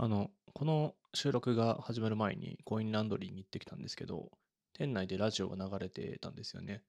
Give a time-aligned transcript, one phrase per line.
[0.00, 4.30] あの、この収録が始まる前にコインランドリーに行ってきたんですけど、
[4.72, 6.82] 店内でラジオが流れてたんですよね。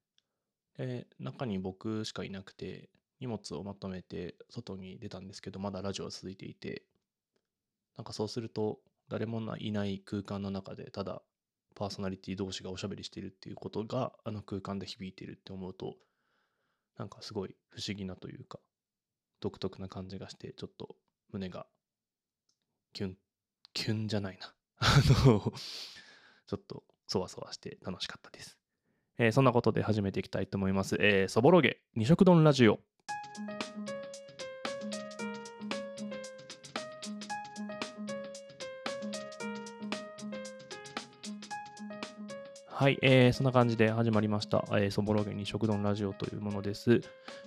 [0.77, 6.83] で、中に僕しかいなくて、荷物をまとめて外に出たんですけど、まだラジオは続いていて、
[7.97, 8.77] なんかそうすると、
[9.09, 11.23] 誰もいない空間の中で、ただ
[11.73, 15.95] パーソナリティ同士がおしゃべりしてるっていうことが、あの空間で響いてるって思うと、
[16.95, 18.59] なんかすごい不思議なというか、
[19.39, 20.95] 独特な感じがして、ちょっと
[21.31, 21.65] 胸が
[22.93, 23.17] キュン、
[23.73, 24.53] キュンじゃないな。
[24.79, 25.53] あの、
[26.47, 28.57] ちょっとそわそわして楽しかったです。
[29.17, 30.95] えー、そんなことで始めていきたいと思います。
[30.99, 32.79] えー、そぼろげ二色丼ラジオ。
[42.79, 47.01] はい、えー、そんな感じで始まりました、えー、そぼろげに食丼ラジオというものです、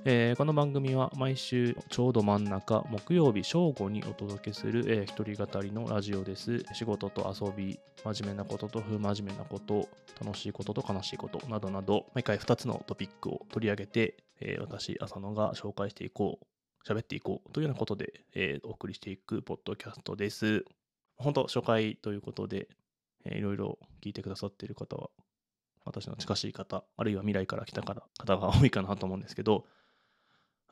[0.04, 6.62] えー、この番組は毎週ちょうど真ん中、木曜日正午にお届けする、えー、一人語りのラジオです。
[6.74, 9.88] 仕事と遊び、真面目なことと不真面目なこと、
[10.22, 20.66] 楽しいことと悲しいことなどなど、毎回2つのトピックを取り上げて、えー、私、浅野が紹介していこう、喋っていこうというようなことで、えー、お送りしていくポッドキャストです。
[21.16, 22.68] 本当、初回ということで、
[23.24, 25.08] えー、いろいろ聞いてくださっている方は
[25.84, 27.94] 私の近しい方、あるいは未来から来た方
[28.38, 29.66] が多いかなと思うんですけど、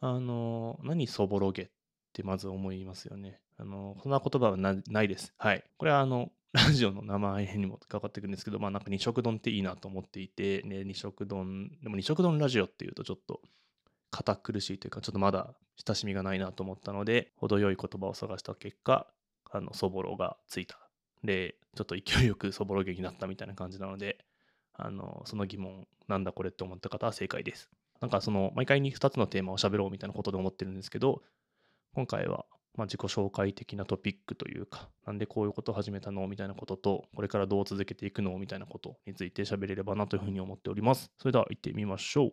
[0.00, 1.68] あの、何そぼろげっ
[2.12, 3.40] てまず思いますよね。
[3.58, 5.34] あの、そんな言葉はないです。
[5.36, 5.64] はい。
[5.78, 13.40] これはあの、ラジオの名前にも関わってくるんですけど、まあなんか二色丼っていいなと思っていて、ね、二色丼、でも二色丼ラジオっていうとちょっと
[14.10, 15.54] 堅苦しいというか、ちょっとまだ
[15.86, 19.06] 親しみがないなと思ったので、程よい言葉を探した結果、
[19.50, 20.78] あの、そぼろがついた。
[21.22, 24.18] で、ちょっと勢いよくそぼろげになったみたいな感じなので、
[24.74, 27.70] あの、その疑問、なんだこれって思った方は正解です。
[28.00, 31.22] なんかその、毎回に2つのテーマを喋ろうみたいなことで思ってるんですけど、
[31.94, 32.46] 今回は、
[32.76, 41.10] ま自己紹介的なトピックというか、なんでこういうことを始めたのみたいなことと、これからどう続けていくのみたいなことについて喋れればなというふうに思っております。
[41.18, 42.32] それでは行ってみましょう。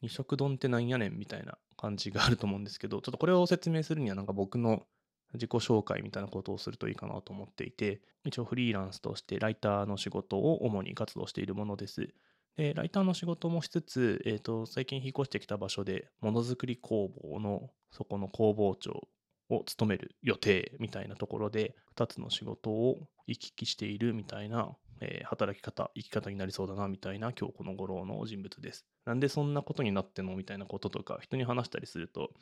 [0.00, 4.86] 二色丼ってなんやねんみたいな感じがあると思うんですけど、ちょっとこれを説明するにはなんか僕の
[5.34, 12.08] 自己紹介みたいなことをするといいかなと思っていて、一応フリーランスとしてライターの仕事を主に活動しているものです。
[12.56, 19.08] で、ライターの仕事もしつつ、え、ー、と、最近引っ越してきた場所で、ものづくり工房のそこの工房長
[19.48, 28.84] を務める予定みたいなところで、2つの仕事を行き来しているみたいな、えー、働き方、生き方になりそうだなみたいな今日この頃の人物です。
[29.04, 32.32] なんでそんなことになってんのみたいなこととか、人に話したりすると、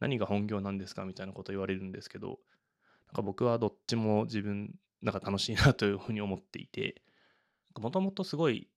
[0.00, 1.04] 何が本業なんですか？
[1.04, 2.38] みたいなこと言われるんですけど、
[3.08, 7.02] なんか僕はどっちも自分、なんか楽しいなというふうに思っていて、
[7.78, 8.68] もともとすごい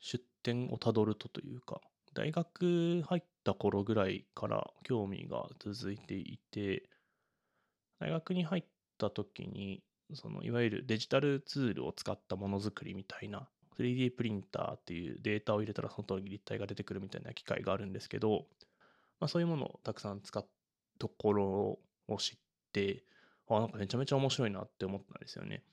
[0.00, 1.80] 出典をたどるとというか、
[2.14, 6.88] 大学入った頃ぐらいから興味が続いていて、
[7.98, 8.64] 大学に入っ
[8.98, 9.82] た時に、
[10.14, 18.46] そのいわゆるデジタルツールを使ったものづくりみたいな 3D プリンターっていうデータを入れたらその通り立体が出てくるみたいな機械があるんですけど、
[19.18, 20.46] まあ、そういうものをたくさん使っ
[20.98, 22.38] ところを知っ
[22.72, 23.04] て、
[23.48, 25.64] あ、なんかめちゃめちゃ面白いなって思ったんですよね。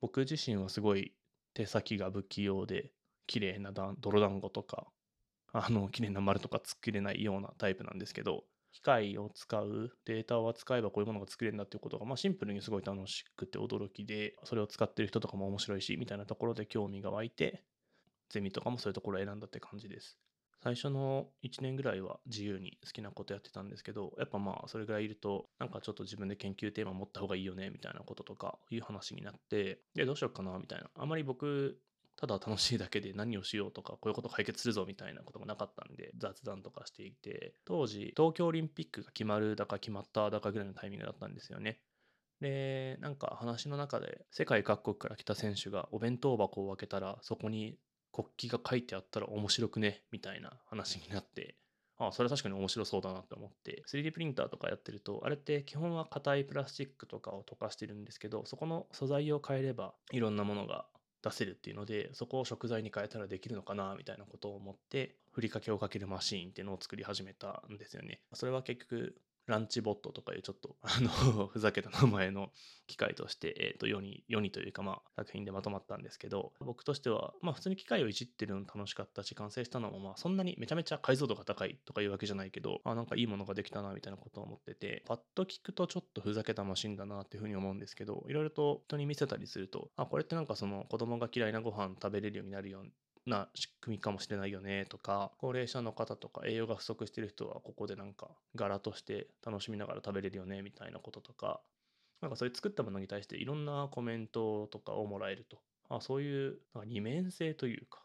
[0.00, 1.14] 僕自身はすごい
[1.54, 2.92] 手先が不器用で、
[3.26, 4.86] 綺麗な泥団子とか、
[5.52, 17.64] あの、綺麗な丸とか作れないようなタイプなんですけど、機械を使う、データを扱えばこういうものが作れるんだっていうことが、まあ、シンプルにすごい楽しくて驚きで、それを使ってる人とかも面白いし、みたいなところで興味が湧いて、
[18.28, 20.18] ゼミとかもそういうところを選んだって感じです。
[20.60, 30.90] 最初の1年ぐらいは自由に好きなことやってたんですけど、やっぱまあそれぐらいいると、なんかちょっと自分で研究テーマ持った方がいいよね、みたいなこととかいう話になって、で、どうしようかな、みたいな。
[30.94, 31.78] あまり僕、
[32.16, 41.80] ただ楽しいだけで何をしようとか、こういうこと解決するぞみたいなことがなかったんで、雑談とかしていて、当時、東京オリンピックが決まるだか決まっただかぐらいのタイミングだったんですよね。
[42.40, 47.78] で、なんか話の中で、世界各国から来た選手がお弁当箱を開けたら、そこに
[48.18, 50.02] 国旗が書いてあったら面白くね？
[50.10, 51.54] みたいな話になって、
[51.98, 60.86] ああ、それは確かに面白そうだなって思って、3D プリンターとかやってると、あれって基本は硬いプラスチックとかを溶かしてるんですけど、そこの素材を変えればいろんなものが
[61.22, 68.20] 出せるっていうので、そこを食材に変えたらできるのかなみたいなことを思って、ふりかけをかけるマシーンっていうのを作り始めたんですよね。
[68.34, 69.14] それは結局
[69.48, 72.52] ランチボットとかいうちょっと、 あの ふざけた名前の
[72.86, 92.84] 機械として、えっ、と、世に、世にというか、まあ、作品でまとまったんですけど、僕としては、まあ、普通に機械をいじってるの楽しかったし、完成したのも、まあ、そんなにめちゃめちゃ解像度が高いとかいうわけじゃないけど、あ、なんかいいものができたな、みたいなことを思ってて、パッと聞くとちょっとふざけたマシンだなっていうふうに思うんですけど、いろいろと人に見せたりすると、あ、これってなんかその子供が嫌いなご飯食べれるようになるよ
[93.28, 101.60] な仕組みかもしれないよねとか高齢者の方とか栄養が不足してる人はここでなんか柄として楽しみながら食べれるよねみたいなこととか
[102.20, 105.58] なんかそういう作ったものに対していろんなコメントとかをもらえると
[105.88, 108.04] あそういうなんか二面性というか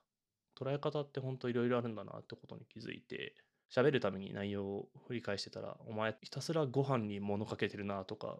[0.60, 3.36] 捉え方って本当いろいろあるんだなってことに気づいて
[3.74, 8.38] 喋るために内容を振り返してたらお前ひたすらご飯に物かけてるなとか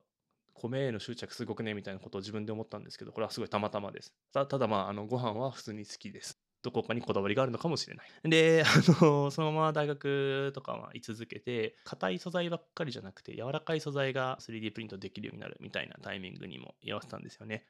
[0.54, 4.14] 米への執着すごくねみたいなことを自分で思ったんですけどこれはすごいたまたまです。
[4.34, 6.43] ただまああのご飯は普通に好きです。
[6.64, 8.30] どこかにこだわりがあるのかもしれない。
[8.30, 17.68] で、あの、そのまま大学とかは居続けて、硬い素材ばっかりじゃなくて、柔らかい素材が 3D プリントできるようになるみたいなタイミングにも居合わせたんですよね。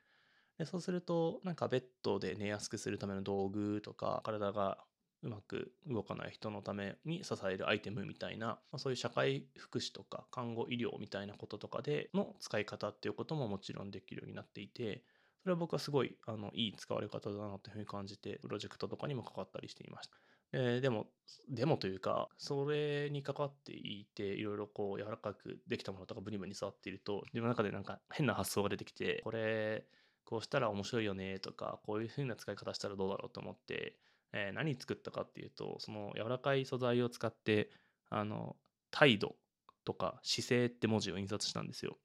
[0.57, 4.77] でそうすると、なんかベッドで寝やすくするための道具とか、体が
[5.23, 15.03] うまく動かない人のために支えるアイテムみたいな、まあ、そういう社会福祉とか看護医療みたいなこととかでの使い方っていうことももちろんできるようになっていて、
[15.43, 20.17] それは僕はすごいあのいい使われ方だなというふうに感じて、プロジェクトとかにも関わったりしていました。
[20.53, 21.07] えー、でも、
[21.49, 29.85] でもというか、それに関わっていて、いろいろこう柔らかくできたものとかブニブニ触っていると、自分の中でなんか変な発想が出てきて、これ、
[30.23, 33.97] こうしたら面白いよねとか、こういうふうな使い方したらどうだろうと思って、
[34.31, 37.69] えー、何作ったかっていうと、その柔らかい素材を使って、
[38.09, 38.55] あの、
[38.91, 39.35] 態度
[39.83, 41.97] とか姿勢って文字を印刷したんですよ。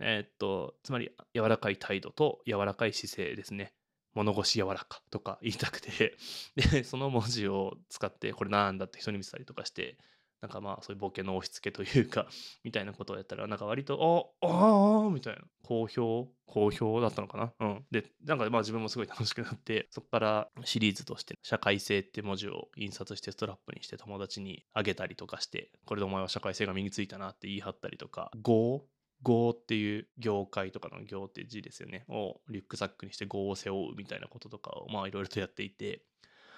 [0.00, 3.72] えー、っと、つまり柔らかい態度と柔らかい姿勢ですね。
[4.14, 6.16] 物腰柔らかとか言いたくて
[6.56, 9.98] で、その文字を使ってこれなんだって人に見せたりとかして、
[10.40, 12.26] なんかまあそういうボケの押し付けというか
[12.62, 17.84] みたいなことをやったら、なんか割と、あああみたいな、好評好評だったのかなうん。
[17.90, 28.80] で、なんかまあ自分もすごい楽しくなって、そこからシリーズとして社会性って文字を印刷してストラップにして友達にあげたりとかして、これでお前は社会性が身についたなって言い張ったりとか、5
[29.24, 32.04] 業っていう業界とかの業って字ですよね。
[32.08, 36.02] をリュックサックにして業を背負うみたいなこととかをまあいろいろとやっていて、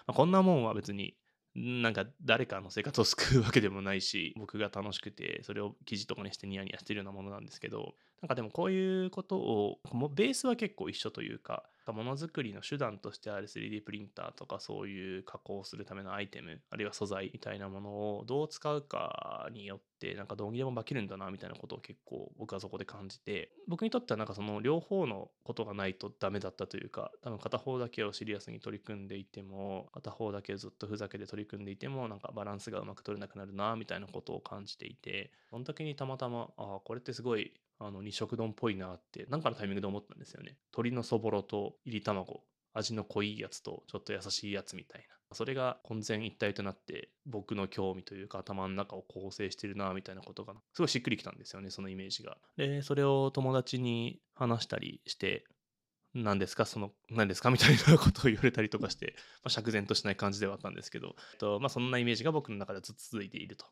[0.06, 1.14] まあ、こんなもんは別に
[1.54, 9.78] なんか誰かの生活を救うわけでもないし僕が楽しくてそれを記事とかにしてニヤニヤしてるようなものなんですけどなんかでもこういうことを
[10.14, 40.56] ベースは結構一緒というかものづくりの手段としてある 3D プリンターとかそういう加工するためのアイテムあるいは素材みたいなものをどう使うかによってなんかどうにでも化けるんだなみたいなことを結構僕はそこで感じて僕にとってはなんかその両方のことがないとダメだったというか多分片方だけをシリアスに取り組んでいても片方だけずっとふざけて取り組んでいてもなんかバランスがうまく取れなくなるなみたいなことを感じていてその時にたまたまああこれってすごいあの二色丼っぽいなって何かのタイミングで思ったんですよね。
[40.72, 42.42] 鶏のそぼろといり卵。
[42.74, 45.34] 味の濃いやつとちょっと優しいやつみたいな。
[45.34, 52.36] それが混然一体となって僕の興味というか頭の中を構成してるなみたいなことがすごいしっくりきたんですよねそのイメージが。
[52.56, 55.44] でそれを友達に話したりして
[56.14, 56.66] 何ですか？
[56.66, 57.50] その何ですか？
[57.50, 63.66] みたいなことを言われたりとかして、まあ、釈然としない感じではあったんですけど、とまあ、そんなイメージが僕の中でずっと続いていると。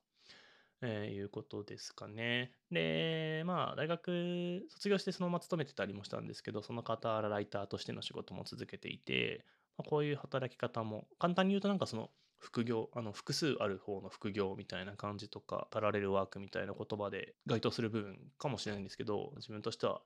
[0.83, 2.53] えー、いうことですかね。
[2.71, 9.45] で、まあ、大学卒業してそのまま勤めてたりもしたんですけど、その傍らライターとしての仕事も続けていて、
[9.79, 20.03] まあ、こういう働き方も、簡単に言うとなんかその副業、あの複数ある方の副業みたいな感じとか、パラレルワークみたいな言葉で該当する部分かもしれないんですけど、自分としては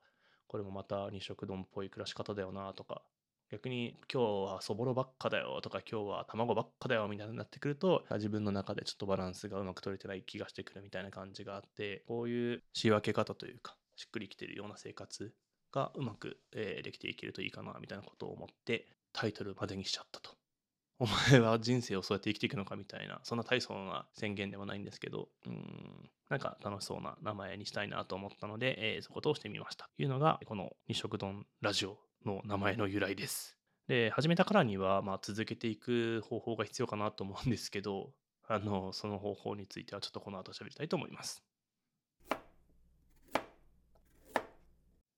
[0.47, 3.03] これもまた二色丼っぽい暮らし方だよなとか、
[3.51, 15.33] 逆に今日はそぼろばっかだよとか今日は卵ばっかだよみたいになってくると自分の中でちょっとバランスがうまく取れてない気がしてくるみたいな感じがあってこういう仕分け方というかしっくりきてるような生活
[15.73, 20.31] がうまく、えー、できていけるといいかなみたいなことを思ってタイトルまでにしちゃったと。
[20.99, 29.89] お前は人生をそうやって生きていくのかみたいな、そんな大層な宣言ではないんですけど、うん、なんか楽しそうな名前にしたいなと思ったので、えー、そことをしてみました。
[29.97, 33.57] というのが、この二色丼ラジオの名前の由来です。
[33.87, 38.11] で、始めたからには、まあ、続けていく方法が必要かなと思うんですけど、
[38.47, 41.43] あの、その方法についてはちょっとこの後喋りたいと思います。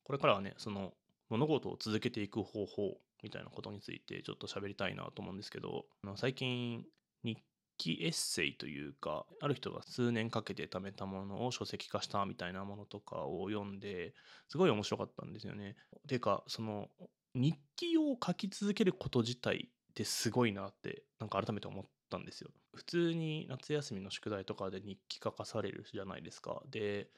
[0.03, 0.93] これからはね、その
[1.29, 6.85] 物事を続けていく方法みたいなことについてちょっと喋りたいなと思うんですけど、あの最近
[7.23, 7.37] 日
[7.77, 14.13] 記エッセイというか、ある人が数年かけて貯めたものを書籍化したみたいなものとかを読んで、
[14.49, 15.75] すごい面白かったんですよね。
[16.07, 16.89] ていうか、その
[17.35, 22.51] 日記を書き続けること自体ってすごいなってなんか改めて思ったんですよ。
[22.73, 26.61] 普通に夏休みの宿題とかで日記書かされるじゃないですか。
[26.69, 27.09] で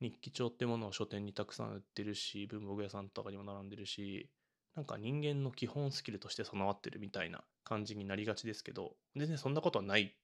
[0.00, 4.30] 日記帳ってものを書店にたくさん売ってるし文房具屋さんとかにも並んでるし
[4.76, 10.14] なんか人間の基本スキルとして備わってるみたいな感じになりがちですけど全然そんなことはない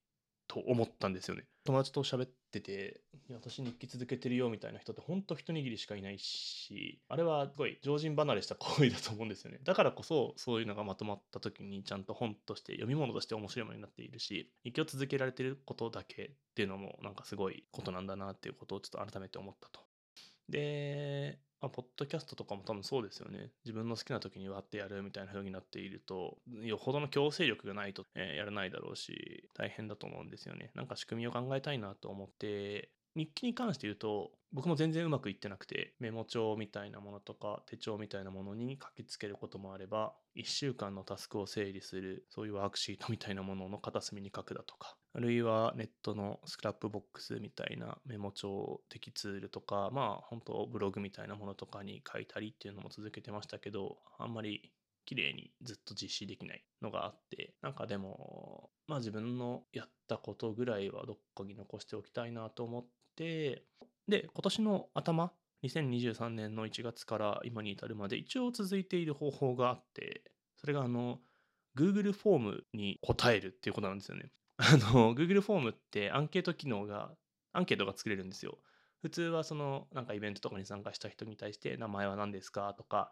[0.47, 1.45] と思ったんですよね。
[1.65, 9.61] 友達と喋ってて、いや私日記続けてるよみたいな人ってほんと一握りしかいないし、あれはすごい常人離れした行為だと思うんですよね。
[9.65, 19.81] だからこそそういうのがまとまった時にちゃんと本として読み物として面白いものになっているし、日記を続けられてることだけっていうのもなんかすごいことなんだなっていうことをちょっと改めて思ったと。
[20.49, 23.53] で、まあ、ポッドキャストとかも多分そうですよね。
[23.65, 30.71] 自分の好きな時に割ってやるみたいな風になっていると、よほどの強制力がないと、えーやらないだろうし、大変だと思うんですよね。
[30.75, 54.73] なんか仕組みを考えたいなと思って、日記に関して言うと、僕も全然うまくいってなくて、メモ帳みたいなものとか手帳みたいなものに書きつけることもあれば、1週間のタスクを整理する、そういうワークシートみたいなものの片隅に書くだとか、あるいはネットのスクラップボックスみたいなメモ帳的ツールとか、まあ本当ブログみたいなものとかに書いたりっていうのも続けてましたけど、あんまり
[55.07, 63.65] 綺麗にずっと実施できないのがあって、なんかでも、まあ自分のやったことぐらいはどっかに残しておきたいなと思って、
[64.09, 65.33] で、今年の頭、
[65.65, 70.23] 2023年の1月から今に至るまで一応続いている方法があって、
[70.57, 71.21] それがあの、
[71.77, 74.31] Google フォームに答えるっていうことなんですよね。
[74.59, 77.17] あの、Google フォームってアンケート機能が、
[77.53, 78.59] アンケートが作れるんですよ。
[79.01, 83.11] 普通はその、なんかイベントとかに参加した人に対して、名前は何ですかとか、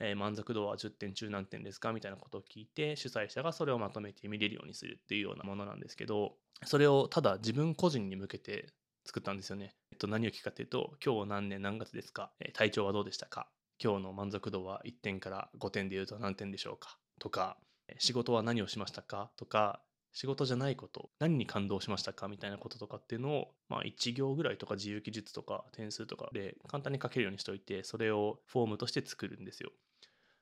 [0.00, 8.72] えー満足度は10点中何点ですかみたいなことを聞いて、主催者がそれをまとめて見れるようにするっていうようなものなんですけど、それをただ自分個人に向けて
[9.04, 9.74] 作ったんですよね。
[9.92, 13.48] えっと、何を聞くかというと、今日何年何月ですか、え体調はどうでしたか？
[13.82, 16.98] 今日の満足度は1点から5点で言うと何点でしょうか？
[17.20, 17.58] とか、
[17.98, 19.30] 仕事は何をしましたか？
[19.36, 19.80] とか、
[20.12, 22.28] 仕事じゃないこと、何に感動しましたか？
[22.28, 29.70] みたいなこととかっていうのを、まあ1行ぐらいとか自由記述とか点数とかで簡単に書けるようにしておいて、それをフォームとして作るんですよ。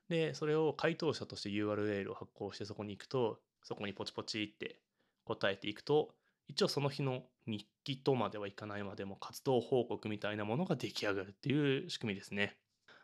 [0.08, 4.78] で、それを回答者として URL を発行してそこに行くと、そこにポチポチって
[5.24, 6.14] 答えていくと、
[6.52, 12.58] 一応その日の日記とまではいかないまでも活動報告みたいなものが出来上がるっていう仕組みですね。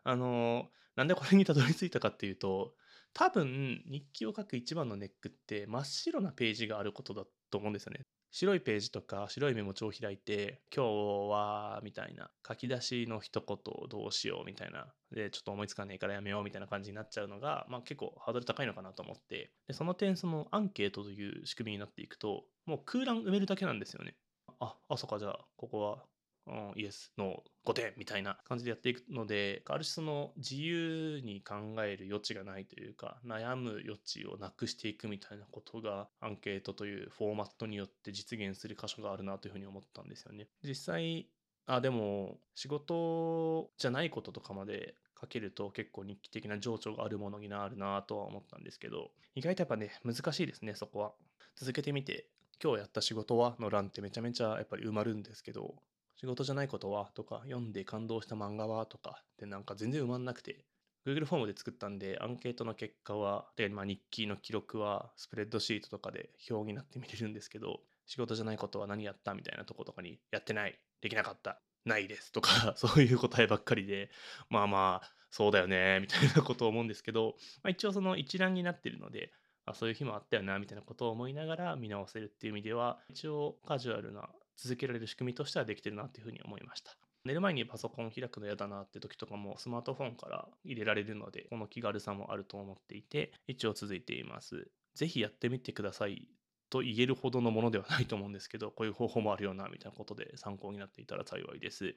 [0.05, 2.75] あの、なんでこれにたどり着いたかっていうと、
[3.15, 8.05] 多分日記を書く一番のネックって真っ白なページがあることだと思うんですよね。
[8.31, 14.93] 白いページとか白いメモ帳を開いて、今日はみたいな書き出しの一言をどうしようみたいな。
[15.11, 19.51] で、ちょっと思いつかねえからやめようみたいな感じになっちゃうのが、まあ結構ハードル高いのかなと思って。
[19.67, 24.15] で、その点そのアンケートという仕組みになっていくと、もう空欄埋めるだけなんですよね。
[24.61, 26.05] あ、あ、そっか、じゃあ、ここは、
[26.49, 40.49] うん、イエス、ノー、5点みたいな感じでやっていくので、ある種その自由に考える余地がないというか、悩む余地をなくしていくみたいなことが、アンケートというフォーマットによって実現する箇所があるなというふうに思ったんですよね。
[40.63, 41.29] 実際、
[41.67, 51.13] あ、でも、仕事じゃないこととかまで書けると結構日記的な情緒があるものになるなとは思ったんですけど、意外とやっぱね、難しいですね、そこは。
[51.57, 52.27] 続けてみて、
[52.63, 53.55] 今日やった仕事は？
[53.61, 55.77] の欄ってめちゃめちゃやっぱり埋まるんですけど、
[56.21, 60.65] 仕事じゃないことはとか、読んで感動した漫画はとかってなんか全然埋まんなくて、
[61.07, 74.11] Google フォームで作ったんで、アンケートの結果は、で、まあ、日記の記録はスプレッドシートとかで表になって見れるんですけど、仕事じゃないことは何やったみたいなとことかに、やってない、できなかった、ないですとか、 そういう答えばっかりで、
[74.51, 79.33] まあまあ、そうだよね、みたいなことを思うんですけど、まあ、一応その一覧になってるので、
[79.67, 86.99] あそういう日もあったよな、みたいなことを思いながら見直せるっていう意味では、一応カジュアルな続けられる仕組みとしてはできてるなっていうふうに思いました。
[87.25, 94.71] 寝る前にパソコン開くの嫌だなって時とかもスマートフォンから入れられるので、この気軽さもあると思っていて、一応続いています。
[94.95, 96.29] ぜひやってみてください
[96.71, 101.97] と言えるほどのものではないと思うんですけど、こういう方法もあるよな、みたいなことで参考になっていたら幸いです。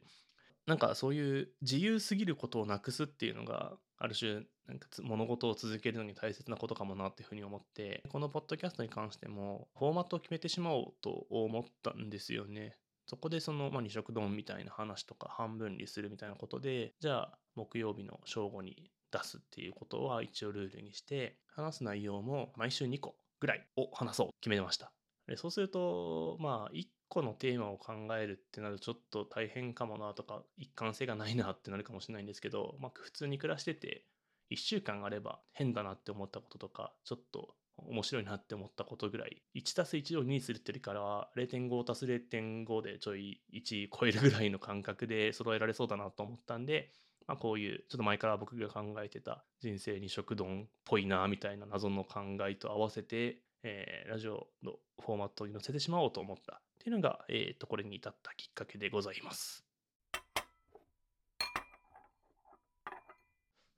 [0.67, 12.77] なんかそういう自由すぎることをなくすっていうのが、ある種、なんか物事を続けるのに大切なことかもなっていうふうに思って、このポッドキャストに関しても、フォーマットを決めてしまおうと思ったんですよね。
[13.05, 24.93] そこでその、まあ、二色丼みたいな話とか半分にするみたいなことで、じゃあ木曜日の正午に出すっていうことは一応ルールにして、話す内容も毎週2個ぐらいを話そう決めました。
[25.35, 34.05] そうすると、まあ、1個のテーマを考えるってなるとちょっと大変かもなとか、一貫性がないなってなるかもしれないんですけど、まあ、普通に暮らしてて、
[34.49, 46.93] 1週間あれば変だなって思ったこととか、ちょっと面白いなって思ったことぐらい、1たす1を2にするってよりからは、0.5す0.5でちょい1超えるぐらいの感覚で揃えられそうだなと思ったんで、
[47.27, 56.61] まあ、こういう、ちょっと前から僕が考えてた人生に食丼っぽいなみたいな謎の考えと合わせて、えーラジオのフォーマットに載せてしまおうと思った。
[56.81, 59.63] っていうのが、えー、とこれに至ったきっかけでございます。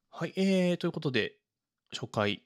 [0.09, 1.33] はい、えー、ということで、
[1.91, 2.43] 初回、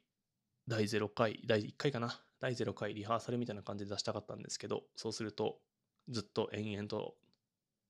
[0.68, 5.60] 第0回、第1回かな、第0回リハーサルみたいな感じで出したかったんですけど、そうすると
[6.10, 7.14] ずっと延々と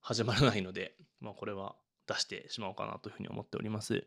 [0.01, 4.05] 始まらないので、 まあ、これは出してしまおうかなというふうに思っております。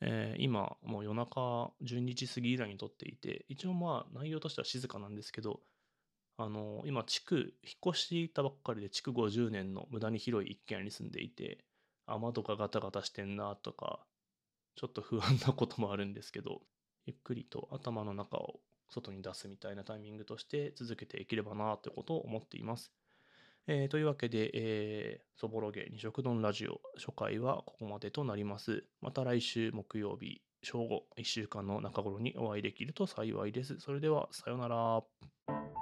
[0.00, 5.60] えー、今、もう夜中12時過ぎぐらいに撮っていて、一応まあ内容としては静かなんですけど、
[6.40, 11.64] あの今、地区、引っ越したばっかりで、築50年の無駄に広い一軒家に住んでいて、
[12.06, 13.98] 雨とかガタガタしてんなとか、
[14.76, 16.62] ちょっと不安なこともあるんですけど、
[17.06, 22.92] ゆっくりと頭の中を外に出すみたいなタイミングとして続けていければなということを思っています。
[23.66, 28.84] えー、というわけで、えー、そぼろげ二色丼ラジオ初回はここまでとなります。
[29.00, 33.80] また来週木曜日正午1週間の中頃にお会いできると幸いです。
[33.80, 35.77] それではさようなら。